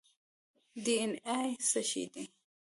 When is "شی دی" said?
1.89-2.23